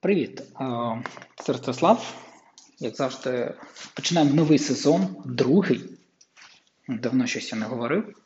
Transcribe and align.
Привіт, 0.00 0.42
це 1.36 1.52
Ростислав. 1.52 2.26
Як 2.78 2.96
завжди, 2.96 3.54
починаємо 3.94 4.34
новий 4.34 4.58
сезон, 4.58 5.16
другий. 5.24 5.98
Давно 6.88 7.26
щось 7.26 7.52
я 7.52 7.58
не 7.58 7.66
говорив. 7.66 8.16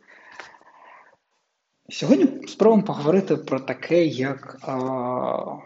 Сьогодні 1.88 2.48
спробуємо 2.48 2.87
поговорити 2.87 3.37
про 3.37 3.60
таке, 3.60 4.06
як 4.06 4.58
а, 4.62 5.58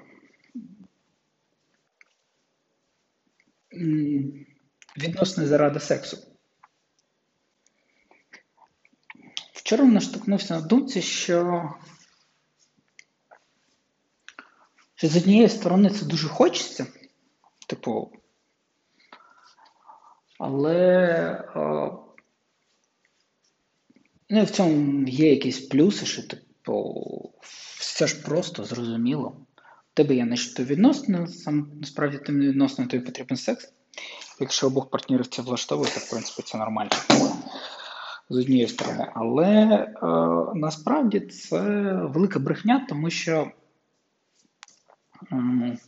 відносини 4.99 5.47
заради 5.47 5.81
сексу. 5.81 6.19
Вчора 9.53 9.85
наштовхнувся 9.85 10.55
на 10.55 10.61
думці, 10.61 11.03
що 11.03 11.63
що 14.99 15.09
з 15.09 15.17
однієї 15.17 15.49
сторони 15.49 15.91
це 15.91 16.07
дуже 16.07 16.29
хочеться, 16.29 16.87
типу, 17.67 18.13
але 20.39 21.45
ну, 24.31 24.45
в 24.45 24.51
цьому 24.51 25.09
є 25.09 25.31
якісь 25.31 25.61
плюси, 25.61 26.07
що 26.07 26.23
типу, 26.23 27.33
все 27.79 28.07
ж 28.07 28.23
просто 28.23 28.65
зрозуміло. 28.65 29.37
У 29.39 29.95
тебе 29.95 30.15
є 30.15 30.25
нещо 30.25 30.65
відносно, 30.65 31.27
сам 31.27 31.71
насправді 31.81 32.19
тим 32.19 32.39
не 32.39 32.47
відносно 32.47 32.87
тобі 32.87 33.05
потрібен 33.05 33.37
секс. 33.37 33.73
Якщо 34.41 34.67
обох 34.67 34.91
партнерів 34.91 35.27
це 35.27 35.43
влаштовує, 35.43 35.91
то 35.91 36.01
в 36.01 36.11
принципі 36.11 36.43
це 36.43 36.59
нормально. 36.59 36.91
З 38.31 38.37
однієї 38.37 38.69
сторони. 38.69 39.13
Але 39.15 39.47
е, 39.55 39.97
насправді 40.55 41.21
це 41.21 41.61
велика 41.93 42.39
брехня, 42.39 42.87
тому 42.89 43.11
що 43.11 43.53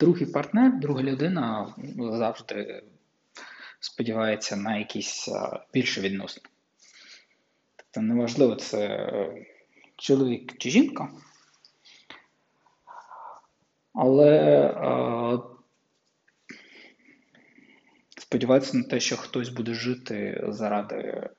Другий 0.00 0.26
партнер, 0.26 0.80
друга 0.80 1.02
людина 1.02 1.74
завжди 1.98 2.83
сподівається 3.80 4.56
на 4.56 4.77
якісь 4.77 5.28
більше 5.72 6.00
відносини. 6.00 6.47
Тобто 7.77 8.00
неважливо, 8.00 8.55
це 8.55 9.08
чоловік 9.97 10.58
чи 10.58 10.70
жінка. 10.70 11.08
Але 13.94 14.36
е, 14.66 15.38
сподіватися 18.19 18.77
на 18.77 18.82
те, 18.82 19.00
що 19.00 19.16
хтось 19.16 19.48
буде 19.48 19.75
жити 19.75 20.44
заради 20.48 20.97
е, 20.97 21.30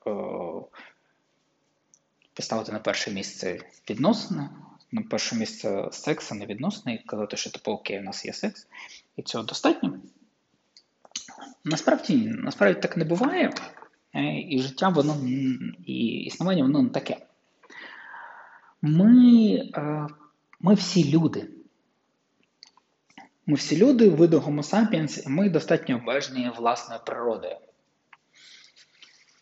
поставити 2.34 2.72
на 2.72 2.78
перше 2.78 3.10
місце 3.10 3.58
відносини, 3.90 4.48
на 4.92 5.02
перше 5.02 5.36
місце 5.36 5.88
секс, 5.92 6.32
а 6.32 6.34
не 6.34 6.46
відносини, 6.46 7.02
казати, 7.06 7.36
що 7.36 7.50
типу 7.50 7.70
окей, 7.72 8.00
у 8.00 8.02
нас 8.02 8.24
є 8.24 8.32
секс, 8.32 8.66
і 9.16 9.22
цього 9.22 9.44
достатньо. 9.44 9.98
Насправді 11.64 12.16
насправді 12.16 12.80
так 12.80 12.96
не 12.96 13.04
буває, 13.04 13.54
е, 14.14 14.40
і 14.40 14.58
життя, 14.62 14.88
воно 14.88 15.16
і 15.86 16.04
існування 16.04 16.62
воно 16.62 16.82
не 16.82 16.88
таке. 16.88 17.26
Ми, 18.82 19.54
е, 19.74 20.06
Ми 20.60 20.74
всі 20.74 21.12
люди. 21.12 21.48
Ми 23.46 23.54
всі 23.54 23.76
люди, 23.76 24.08
виду 24.08 24.38
Homo 24.38 24.62
sapiens, 24.62 25.26
і 25.26 25.28
ми 25.28 25.50
достатньо 25.50 25.96
обмежені 25.96 26.50
власною 26.56 27.00
природою. 27.06 27.56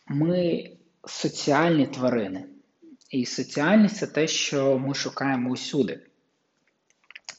Ми 0.07 0.69
соціальні 1.05 1.87
тварини. 1.87 2.45
І 3.11 3.25
соціальність 3.25 3.95
це 3.95 4.07
те, 4.07 4.27
що 4.27 4.79
ми 4.79 4.93
шукаємо 4.93 5.49
усюди. 5.49 5.99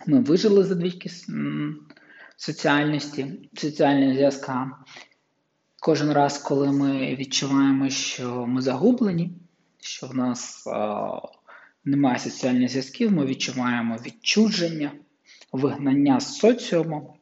Ми 0.06 0.20
вижили 0.20 0.64
за 0.64 0.74
двійки 0.74 1.10
соціальності, 2.36 3.50
соціального 3.54 4.14
зв'язка. 4.14 4.70
Кожен 5.80 6.12
раз, 6.12 6.38
коли 6.38 6.72
ми 6.72 7.16
відчуваємо, 7.16 7.88
що 7.88 8.46
ми 8.46 8.62
загублені, 8.62 9.30
що 9.80 10.06
в 10.06 10.14
нас 10.14 10.66
а, 10.66 11.20
немає 11.84 12.18
соціальних 12.18 12.68
зв'язків, 12.68 13.12
ми 13.12 13.26
відчуваємо 13.26 13.96
відчудження, 14.06 14.92
вигнання 15.52 16.20
з 16.20 16.36
соціуму. 16.38 17.16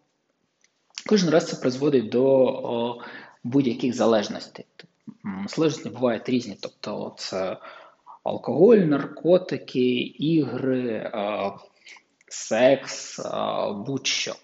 Кожен 1.07 1.31
раз 1.31 1.49
це 1.49 1.57
призводить 1.57 2.09
до 2.09 3.03
будь-яких 3.45 3.95
залежностей. 3.95 4.67
Залежності 5.47 5.89
бувають 5.89 6.29
різні. 6.29 6.57
Тобто, 6.61 7.15
це 7.19 7.57
алкоголь, 8.23 8.77
наркотики, 8.77 9.97
ігри, 10.03 11.13
секс, 12.29 13.21
будь-що. 13.87 14.35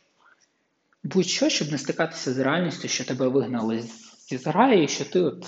Будь-що, 1.04 1.48
щоб 1.48 1.72
не 1.72 1.78
стикатися 1.78 2.32
з 2.32 2.38
реальністю, 2.38 2.88
що 2.88 3.04
тебе 3.04 3.28
вигнали 3.28 3.84
зі 4.28 4.36
зграї, 4.36 4.84
і 4.84 4.88
що 4.88 5.04
ти 5.04 5.20
от 5.20 5.46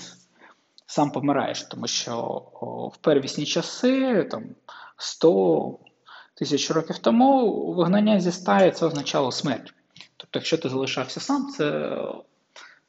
сам 0.85 1.11
помираєш. 1.11 1.63
Тому 1.63 1.87
що 1.87 2.43
в 2.93 2.97
первісні 2.97 3.45
часи, 3.45 4.23
там 4.23 4.43
100 4.97 5.79
тисяч 6.35 6.71
років 6.71 6.97
тому, 6.97 7.73
вигнання 7.73 8.19
зі 8.19 8.31
стаї 8.31 8.71
це 8.71 8.85
означало 8.85 9.31
смерть. 9.31 9.73
Тобто, 10.17 10.39
якщо 10.39 10.57
ти 10.57 10.69
залишався 10.69 11.19
сам, 11.19 11.47
це 11.47 11.97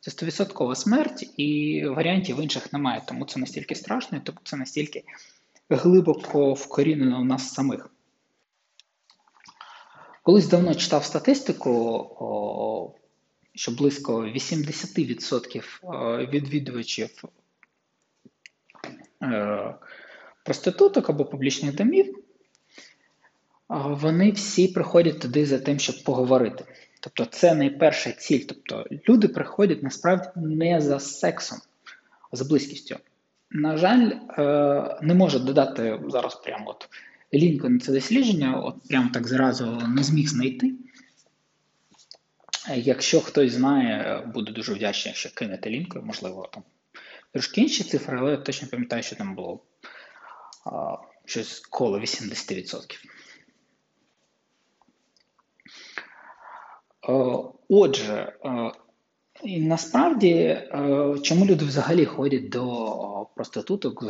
це 0.01 0.11
100% 0.11 0.75
смерть, 0.75 1.31
і 1.37 1.83
варіантів 1.87 2.41
інших 2.41 2.73
немає. 2.73 3.03
Тому 3.09 3.25
це 3.25 3.41
настільки 3.41 3.75
страшно, 3.75 4.19
і 4.19 4.21
тому 4.21 4.39
це 4.45 4.57
настільки 4.57 5.05
глибоко 5.71 6.53
вкорінено 6.53 7.21
в 7.21 7.25
нас 7.25 7.55
самих. 7.55 7.91
Колись 10.23 10.49
давно 10.49 10.75
читав 10.75 11.05
статистику, 11.05 12.97
що 13.55 13.73
близько 13.73 14.25
80% 14.25 16.31
відвідувачів 16.31 17.25
е, 19.23 19.75
проституток 20.45 21.11
або 21.11 21.25
публічних 21.25 21.75
домів, 21.75 22.25
вони 23.69 24.31
всі 24.31 24.69
приходять 24.69 25.21
туди 25.21 25.47
за 25.47 25.59
тим, 25.59 25.79
щоб 25.79 26.05
поговорити. 26.05 26.65
Тобто 27.01 27.25
це 27.25 27.55
найперша 27.55 28.13
ціль. 28.13 28.45
Тобто 28.49 28.87
люди 29.09 29.29
приходять 29.29 29.83
насправді 29.83 30.29
не 30.37 30.81
за 30.81 31.01
сексом, 31.01 31.59
а 32.33 32.37
за 32.37 32.45
близькістю. 32.45 32.97
На 33.51 33.77
жаль, 33.77 34.13
е, 34.39 34.99
не 35.03 35.15
можу 35.15 35.39
додати 35.39 36.01
зараз 36.09 36.35
прямо 36.35 36.71
от 36.71 36.89
лінку 37.35 37.69
на 37.69 37.79
це 37.79 37.93
дослідження, 37.93 38.61
от 38.61 38.75
прямо 38.89 39.11
так 39.15 39.29
зразу 39.29 39.67
не 39.67 40.03
зміг 40.03 40.29
знайти. 40.29 40.75
Якщо 42.77 43.21
хтось 43.21 43.53
знає, 43.53 44.23
буду 44.35 44.53
дуже 44.53 44.75
вдячний, 44.75 45.11
якщо 45.11 45.31
кинете 45.35 45.71
лінку, 45.71 46.01
можливо, 46.03 46.49
там 46.53 46.63
трошки 47.33 47.61
інші 47.61 47.85
цифри, 47.85 48.19
але 48.19 48.31
я 48.31 48.37
точно 48.37 48.69
пам'ятаю, 48.69 49.03
що 49.03 49.17
там 49.17 49.35
було 49.35 49.61
а, 50.67 50.97
щось 51.25 51.61
коло 51.61 52.01
80%. 52.01 52.97
Отже, 57.69 58.33
е, 58.45 58.73
і 59.45 59.61
насправді, 59.61 60.33
е, 60.33 61.15
чому 61.23 61.47
люди 61.47 61.65
взагалі 61.65 62.05
ходять 62.05 62.49
до 62.49 63.27
проституток, 63.37 64.05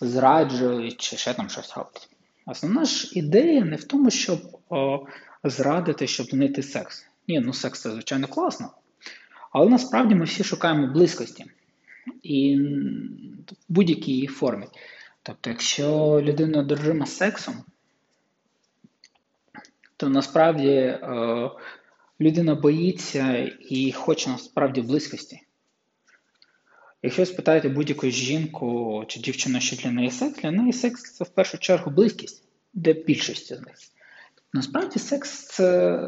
зраджують 0.00 1.00
чи 1.00 1.16
ще 1.16 1.34
там 1.34 1.48
щось 1.48 1.76
роблять? 1.76 2.08
Основна 2.46 2.84
ж 2.84 3.18
ідея 3.18 3.64
не 3.64 3.76
в 3.76 3.84
тому, 3.84 4.10
щоб 4.10 4.38
зрадити, 5.44 6.06
щоб 6.06 6.26
знайти 6.26 6.62
секс. 6.62 7.06
Ні, 7.28 7.40
ну 7.40 7.52
секс 7.52 7.80
це 7.80 7.90
звичайно 7.90 8.28
класно. 8.28 8.70
Але 9.52 9.70
насправді 9.70 10.14
ми 10.14 10.24
всі 10.24 10.44
шукаємо 10.44 10.86
близькості 10.86 11.44
і 12.22 12.58
в 12.58 13.54
будь-якій 13.68 14.26
формі. 14.26 14.66
Тобто, 15.22 15.50
якщо 15.50 16.20
людина 16.22 16.58
одержима 16.58 17.06
сексом, 17.06 17.54
то 19.98 20.08
насправді 20.08 20.68
е, 20.68 21.50
людина 22.20 22.54
боїться 22.54 23.50
і 23.60 23.92
хоче 23.92 24.30
насправді 24.30 24.82
близькості. 24.82 25.40
Якщо 27.02 27.26
спитаєте 27.26 27.68
будь-яку 27.68 28.10
жінку 28.10 29.04
чи 29.08 29.20
дівчину, 29.20 29.60
що 29.60 29.76
для 29.76 29.90
неї 29.90 30.10
секс, 30.10 30.42
для 30.42 30.50
неї 30.50 30.72
секс 30.72 31.12
це 31.12 31.24
в 31.24 31.28
першу 31.28 31.58
чергу 31.58 31.90
близькість 31.90 32.44
для 32.74 32.92
більшості 32.92 33.54
з 33.54 33.60
них. 33.60 33.74
Насправді 34.52 34.98
секс 34.98 35.46
це. 35.46 36.00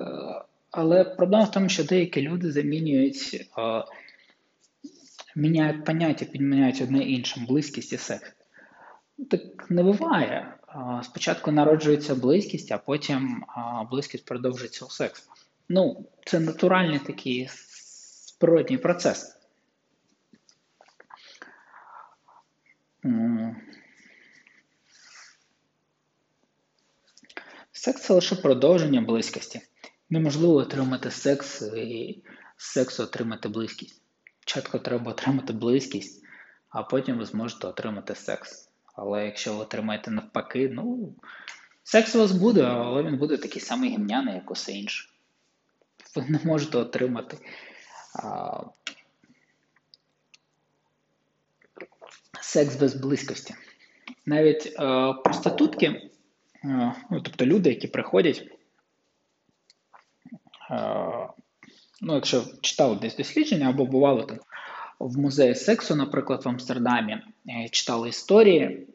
Але 0.71 1.05
проблема 1.05 1.45
в 1.45 1.51
тому, 1.51 1.69
що 1.69 1.85
деякі 1.85 2.23
люди 2.23 2.53
замінюють, 2.53 3.49
е, 3.59 3.85
міняють 5.37 5.85
поняття, 5.85 6.25
підміняють 6.25 6.83
одне 6.83 6.99
іншим 6.99 7.47
близькість 7.47 7.93
і 7.93 7.97
секс. 7.97 8.33
Так 9.29 9.71
не 9.71 9.83
буває. 9.83 10.55
Спочатку 11.03 11.53
народжується 11.53 12.15
близькість, 12.15 12.73
а 12.73 12.79
потім 12.79 13.45
близькість 13.91 14.25
продовжується 14.25 14.85
у 14.85 14.91
секс. 14.91 15.29
Ну, 15.69 16.07
це 16.27 16.41
натуральний 16.41 16.99
такий 16.99 17.49
природній 18.39 18.79
процес. 18.79 19.37
Секс 27.73 28.03
це 28.03 28.15
лише 28.15 28.37
продовження 28.37 29.01
близькості. 29.01 29.61
Неможливо 30.11 30.55
отримати 30.55 31.11
секс 31.11 31.63
і 31.63 32.23
з 32.57 32.65
сексу 32.65 33.03
отримати 33.03 33.49
близькість. 33.49 34.03
Спочатку 34.41 34.79
треба 34.79 35.11
отримати 35.11 35.53
близькість, 35.53 36.25
а 36.69 36.83
потім 36.83 37.19
ви 37.19 37.25
зможете 37.25 37.67
отримати 37.67 38.15
секс. 38.15 38.70
Але 39.01 39.25
якщо 39.25 39.55
ви 39.55 39.63
отримаєте 39.63 40.11
навпаки, 40.11 40.71
ну, 40.73 41.15
секс 41.85 42.15
у 42.15 42.19
вас 42.19 42.33
буде, 42.33 42.63
але 42.63 43.03
він 43.03 43.19
буде 43.19 43.37
такий 43.37 43.63
самий 43.63 43.91
гімняний, 43.91 44.35
як 44.35 44.51
усе 44.51 44.73
інше. 44.73 45.09
Ви 46.17 46.25
не 46.29 46.41
можете 46.45 46.79
отримати 46.79 47.39
а, 48.23 48.61
секс 52.41 52.77
без 52.77 52.95
близькості. 52.95 53.55
Навіть 54.27 54.75
а, 54.79 55.13
проститутки, 55.13 56.11
а, 56.65 56.93
ну, 57.11 57.21
тобто 57.21 57.47
люди, 57.47 57.69
які 57.69 57.89
приходять, 57.89 58.51
а, 60.71 61.27
ну, 62.01 62.15
якщо 62.15 62.45
читали 62.61 62.97
десь 62.97 63.17
дослідження 63.17 63.69
або 63.69 63.87
бувало 63.87 64.23
там 64.23 64.39
в 65.01 65.19
музеї 65.19 65.55
сексу, 65.55 65.95
наприклад, 65.95 66.45
в 66.45 66.49
Амстердамі, 66.49 67.13
е, 67.49 67.69
читали 67.71 68.09
історії, 68.09 68.87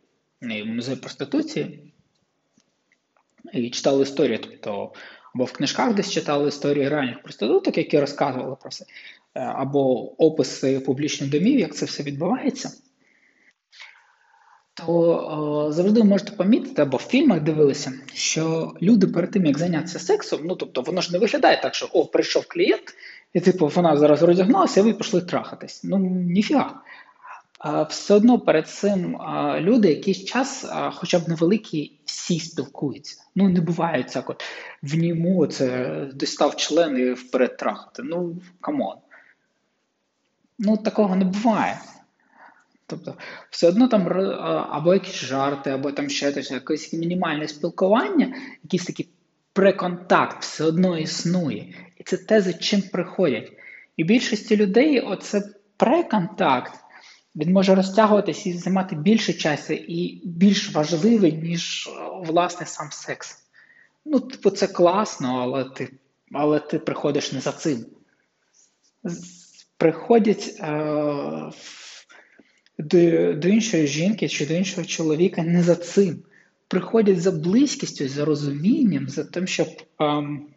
е, 0.52 0.66
музей 0.66 0.96
проституції, 0.96 1.94
і 3.54 3.70
читали 3.70 4.04
історії, 4.04 4.40
тобто 4.44 4.92
або 5.36 5.44
в 5.44 5.52
книжках 5.52 5.94
десь 5.94 6.12
читали 6.12 6.48
історії 6.48 6.90
реальних 6.90 7.22
проституток, 7.22 7.78
які 7.78 8.00
розказували 8.00 8.56
про 8.62 8.70
це, 8.70 8.86
е, 9.36 9.40
або 9.40 10.12
описи 10.26 10.80
публічних 10.80 11.30
домів, 11.30 11.60
як 11.60 11.76
це 11.76 11.86
все 11.86 12.04
відбувається. 12.04 12.72
То 14.74 14.92
о, 14.92 15.72
завжди 15.72 16.04
можете 16.04 16.32
помітити, 16.32 16.82
або 16.82 16.98
в 16.98 17.02
фільмах 17.02 17.42
дивилися, 17.42 17.94
що 18.14 18.74
люди 18.82 19.08
перед 19.08 19.32
тим, 19.32 19.46
як 19.46 19.58
зайнятися 19.58 20.00
сексом, 20.00 20.42
ну 20.44 20.56
тобто 20.56 20.82
воно 20.82 21.02
ж 21.02 21.12
не 21.14 21.20
виглядає 21.20 21.62
так, 21.62 21.76
що 21.76 21.90
о, 21.94 22.06
прийшов 22.06 22.46
клієнт, 22.48 22.96
і 23.34 23.40
типу 23.40 23.68
вона 23.68 23.98
зараз 23.98 24.24
роздягнулася, 24.24 24.80
і 24.80 24.84
ви 24.84 24.94
пішли 24.94 25.22
трахатись. 25.22 25.84
Ну, 25.84 25.98
ніфіга. 26.10 26.82
Все 27.90 28.14
одно 28.14 28.40
перед 28.40 28.68
цим 28.70 29.18
люди 29.60 29.88
якийсь 29.88 30.26
час, 30.26 30.66
хоча 30.96 31.20
б 31.20 31.30
невеликий, 31.30 32.00
всі 32.06 32.40
спілкуються. 32.40 33.22
Ну, 33.36 33.50
не 33.50 33.62
буває 33.62 34.04
так 34.04 34.30
от 34.30 34.44
в 34.84 34.96
ньому 34.96 35.48
це 35.48 35.98
дістав 36.14 36.56
член 36.56 36.98
і 36.98 37.12
вперед 37.12 37.58
трахати. 37.58 38.04
Ну, 38.04 38.38
come 38.62 38.82
on. 38.82 38.98
Ну, 40.60 40.78
такого 40.78 41.16
не 41.16 41.26
буває. 41.26 41.80
Тобто, 42.88 43.14
все 43.50 43.68
одно 43.68 43.88
там 43.88 44.08
або 44.70 44.94
якісь 44.94 45.16
жарти, 45.16 45.70
або 45.70 45.92
там 45.92 46.10
ще 46.10 46.32
щось, 46.32 46.52
якесь 46.52 46.94
мінімальне 46.94 47.48
спілкування, 47.48 48.36
якийсь 48.64 48.86
такий 48.86 49.10
преконтакт 49.54 50.42
все 50.42 50.64
одно 50.64 50.98
існує. 50.98 51.74
І 51.98 52.04
це 52.04 52.18
те, 52.18 52.42
за 52.42 52.54
чим 52.54 52.82
приходять. 52.82 53.52
І 53.98 54.04
більшості 54.04 54.58
людей 54.58 55.00
оце 55.00 55.44
преконтакт, 55.78 56.74
він 57.36 57.54
може 57.54 57.76
розтягуватися 57.76 58.50
і 58.50 58.54
займати 58.54 58.96
більше 58.96 59.34
часу 59.34 59.74
і 59.74 60.22
більш 60.26 60.74
важливий, 60.74 61.34
ніж 61.34 61.90
власне 62.26 62.66
сам 62.66 62.92
секс. 62.92 63.46
Ну, 64.06 64.20
типу, 64.20 64.50
це 64.50 64.68
класно, 64.68 65.40
але 65.42 65.64
ти 65.64 65.90
але 66.32 66.60
ти 66.60 66.80
приходиш 66.80 67.32
не 67.32 67.42
за 67.42 67.52
цим. 67.52 67.86
Приходять 69.78 70.56
е, 70.60 71.52
до, 72.78 73.34
до 73.34 73.48
іншої 73.48 73.88
жінки 73.88 74.30
чи 74.30 74.46
до 74.46 74.54
іншого 74.54 74.88
чоловіка 74.88 75.44
не 75.44 75.64
за 75.64 75.76
цим 75.76 76.24
приходять 76.68 77.22
за 77.22 77.32
близькістю, 77.32 78.08
за 78.08 78.26
розумінням, 78.26 79.10
за 79.10 79.24
тим, 79.24 79.48
щоб 79.48 79.68
ем, 80.00 80.48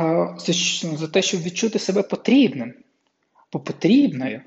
е, 0.00 0.36
за, 0.96 1.08
те, 1.08 1.22
щоб 1.22 1.42
відчути 1.42 1.78
себе 1.78 2.02
потрібним 2.02 2.74
потрібною. 3.50 4.42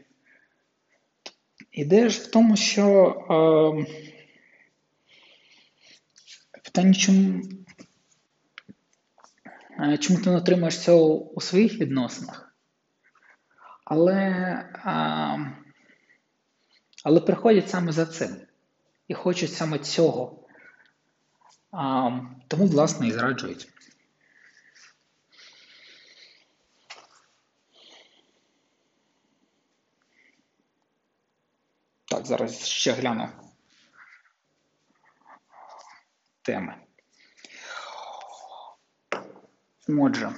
Ідея 1.72 2.10
ж 2.10 2.22
в 2.22 2.32
тому, 2.32 2.56
що 2.56 2.86
е, 3.30 3.86
питання, 6.64 6.94
чому, 6.94 7.42
е, 9.80 9.98
чому 9.98 10.20
ти 10.20 10.30
не 10.30 10.36
отримаєш 10.36 10.80
цього 10.80 11.20
у 11.20 11.42
своїх 11.42 11.74
відносинах, 11.74 12.56
але, 13.86 14.16
е, 14.16 15.54
але 17.04 17.20
приходять 17.20 17.70
саме 17.70 17.92
за 17.92 18.06
цим 18.06 18.38
і 19.08 19.14
хочуть 19.14 19.54
саме 19.54 19.80
цього. 19.80 20.48
А, 21.72 22.10
Тому, 22.48 22.66
власне, 22.66 23.08
і 23.08 23.12
зраджують. 23.12 23.68
Так, 32.22 32.28
зараз 32.28 32.68
ще 32.68 32.92
гляну 32.92 33.30
теми. 36.42 36.76
Отже, 39.88 40.32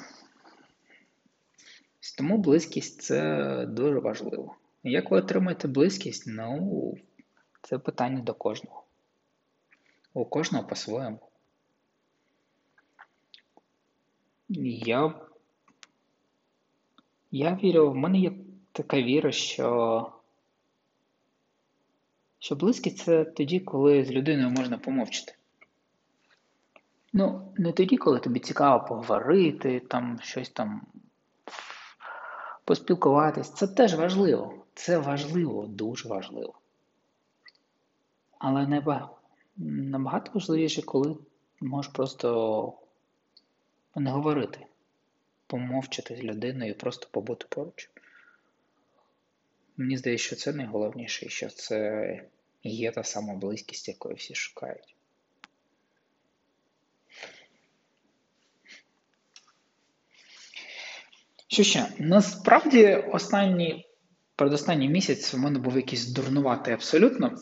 тому 2.18 2.38
близькість 2.38 3.02
це 3.02 3.66
дуже 3.66 4.00
важливо. 4.00 4.56
Як 4.84 5.12
ви 5.12 5.18
отримаєте 5.18 5.68
близькість? 5.68 6.24
Ну, 6.28 6.94
це 7.62 7.78
питання 7.78 8.22
до 8.22 8.34
кожного. 8.34 8.84
У 10.14 10.26
кожного 10.26 10.68
по-своєму. 10.68 11.20
Я 14.50 15.22
я 17.32 17.56
вірю, 17.56 17.92
в 17.92 17.96
мене 17.96 18.20
є 18.20 18.34
така 18.72 19.02
віра, 19.02 19.32
що 19.32 20.23
що 22.44 22.56
близькість 22.56 22.98
це 22.98 23.26
тоді, 23.26 23.60
коли 23.60 24.06
з 24.06 24.12
людиною 24.12 24.50
можна 24.50 24.78
помовчати. 24.78 25.34
Ну, 27.14 27.54
не 27.58 27.72
тоді, 27.72 27.98
коли 27.98 28.20
тобі 28.20 28.40
цікаво 28.40 28.86
поговорити, 28.88 29.80
там 29.80 30.20
щось 30.22 30.50
там 30.50 30.82
поспілкуватись. 32.66 33.54
Це 33.54 33.68
теж 33.68 33.96
важливо. 33.96 34.66
Це 34.74 34.98
важливо, 34.98 35.66
дуже 35.66 36.10
важливо. 36.10 36.54
Але 38.38 38.82
набагато 39.58 40.32
важливіше, 40.34 40.82
коли 40.82 41.18
можеш 41.62 41.92
просто 41.92 42.74
не 43.96 44.12
говорити, 44.12 44.66
помовчати 45.48 46.16
з 46.16 46.24
людиною 46.24 46.72
і 46.72 46.76
просто 46.76 47.08
побути 47.12 47.46
поруч. 47.50 47.90
Мені 49.78 49.98
здається, 49.98 50.26
що 50.26 50.36
це 50.36 50.54
найголовніше, 50.54 51.30
що 51.30 51.50
це 51.50 52.20
є 52.64 52.92
та 52.92 53.04
сама 53.04 53.34
близькість, 53.34 53.88
якої 53.88 54.16
всі 54.16 54.36
шукають. 54.36 54.96
Що 61.48 61.64
ще? 61.64 61.88
Насправді, 62.00 62.96
останній, 62.96 63.88
передостанній 64.36 64.90
місяць 64.90 65.34
в 65.34 65.38
мене 65.38 65.60
був 65.60 65.76
якийсь 65.76 66.08
дурнуватий 66.08 66.74
абсолютно. 66.74 67.38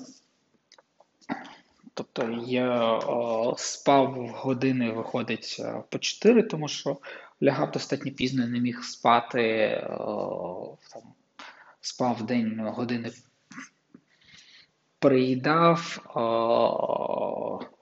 Тобто 1.94 2.44
я 2.48 2.98
о, 2.98 3.56
спав 3.58 4.28
години, 4.28 4.92
виходить 4.92 5.58
е, 5.60 5.84
по 5.90 6.00
4, 6.00 6.44
тому 6.44 6.68
що 6.68 6.98
лягав 7.44 7.72
достатньо 7.72 8.12
пізно, 8.12 8.48
не 8.48 8.60
міг 8.60 8.84
спати, 8.84 9.76
о, 9.90 10.78
там, 10.94 11.02
спав 11.82 12.26
день 12.26 12.60
години, 12.60 13.12
приїдав 15.02 15.98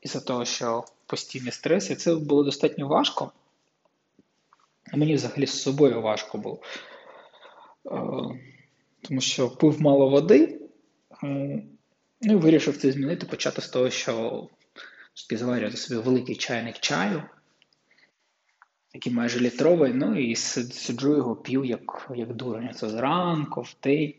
із-за 0.01 0.19
того, 0.19 0.45
що 0.45 0.83
постійний 1.05 1.51
стрес, 1.51 1.89
і 1.89 1.95
це 1.95 2.15
було 2.15 2.43
достатньо 2.43 2.87
важко. 2.87 3.31
Мені 4.93 5.15
взагалі 5.15 5.45
з 5.45 5.61
собою 5.61 6.01
важко 6.01 6.37
було, 6.37 6.59
тому 9.01 9.21
що 9.21 9.49
пив 9.49 9.81
мало 9.81 10.09
води. 10.09 10.61
Ну 12.21 12.33
і 12.33 12.35
вирішив 12.35 12.77
це 12.77 12.91
змінити, 12.91 13.25
почати 13.25 13.61
з 13.61 13.67
того, 13.67 13.89
що 13.89 14.47
заварювати 15.31 15.77
собі 15.77 16.01
великий 16.01 16.35
чайник 16.35 16.79
чаю, 16.79 17.23
який 18.93 19.13
майже 19.13 19.39
літровий, 19.39 19.93
ну 19.93 20.19
і 20.19 20.35
сиджу 20.35 21.15
його 21.15 21.35
п'ю 21.35 21.65
як 21.65 22.11
як 22.15 22.33
дурень. 22.33 22.73
Це 22.73 22.89
зранку, 22.89 23.61
в 23.61 23.75
день. 23.83 24.13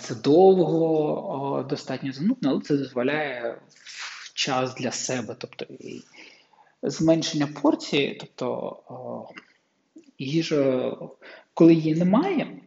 Це 0.00 0.14
довго, 0.14 1.66
достатньо 1.70 2.12
занудно, 2.12 2.50
але 2.50 2.60
це 2.60 2.76
дозволяє 2.76 3.60
час 4.34 4.74
для 4.74 4.90
себе. 4.90 5.36
Тобто 5.38 5.64
і 5.64 6.02
зменшення 6.82 7.46
порції, 7.46 8.18
тобто 8.20 9.28
їжа, 10.18 10.96
коли 11.54 11.74
її 11.74 11.94
немає. 11.94 12.60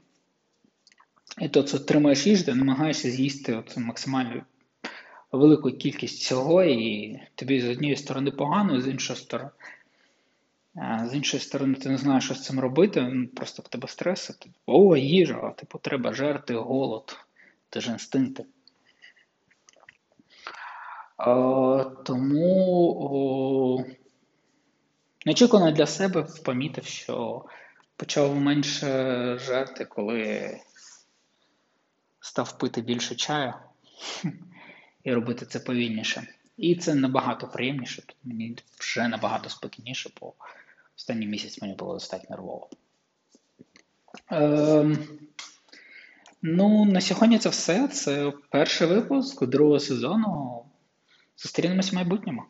І 1.41 1.50
то 1.50 1.63
це 1.63 1.77
отримаєш 1.77 2.27
їжу, 2.27 2.55
намагаєшся 2.55 3.12
з'їсти 3.12 3.63
максимальну 3.77 4.41
велику 5.31 5.72
кількість 5.72 6.22
цього, 6.22 6.63
і 6.63 7.19
тобі 7.36 7.62
з 7.62 7.69
однієї 7.69 7.98
сторони 7.98 8.31
погано, 8.31 8.81
з 8.81 8.88
іншої 8.88 9.19
сторони. 9.19 9.50
З 10.77 11.13
іншої 11.13 11.43
сторони, 11.43 11.75
ти 11.75 11.89
не 11.89 11.98
знаєш, 11.98 12.25
що 12.25 12.34
з 12.34 12.43
цим 12.43 12.60
робити, 12.60 13.01
ну, 13.01 13.27
просто 13.27 13.63
в 13.63 13.67
тебе 13.67 13.88
стреси. 13.88 14.34
Типу, 14.34 14.55
О, 14.65 14.98
їжа, 14.98 15.51
типу, 15.51 15.79
треба 15.79 16.13
жерти, 16.13 16.55
голод, 16.55 17.17
ти 17.69 17.81
ж 17.81 17.91
інстинкти. 17.91 18.46
А, 21.17 21.84
тому 22.05 22.98
о, 23.00 23.86
неочікувано 25.25 25.72
для 25.72 25.86
себе 25.86 26.27
помітив, 26.46 26.86
що 26.86 27.46
почав 27.96 28.36
менше 28.36 29.38
жерти, 29.39 29.86
коли 29.86 30.57
став 32.19 32.57
пити 32.57 32.81
більше 32.81 33.15
чаю 33.15 33.53
і 35.03 35.13
робити 35.13 35.46
це 35.46 35.60
повільніше. 35.60 36.27
І 36.57 36.75
це 36.75 36.96
набагато 36.96 37.48
приємніше, 37.48 38.01
Тут 38.01 38.15
мені 38.24 38.57
вже 38.79 39.07
набагато 39.07 39.50
спокійніше, 39.50 40.10
бо 40.22 40.34
останній 40.97 41.27
місяць 41.27 41.61
мені 41.61 41.73
було 41.73 41.93
достатньо 41.93 42.27
нервово. 42.29 42.69
Ем, 44.29 44.97
ну, 46.41 46.85
на 46.85 47.01
сьогодні 47.01 47.39
це 47.39 47.49
все. 47.49 47.87
Це 47.87 48.33
перший 48.49 48.87
випуск 48.87 49.45
другого 49.45 49.79
сезону. 49.79 50.63
Зустрінемось 51.37 51.91
в 51.91 51.95
майбутньому. 51.95 52.43